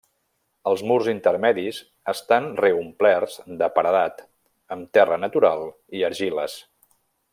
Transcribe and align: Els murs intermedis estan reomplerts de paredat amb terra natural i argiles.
Els 0.69 0.79
murs 0.91 1.09
intermedis 1.11 1.81
estan 2.13 2.47
reomplerts 2.61 3.37
de 3.61 3.69
paredat 3.77 4.25
amb 4.77 4.91
terra 4.99 5.21
natural 5.27 5.67
i 6.01 6.03
argiles. 6.11 6.57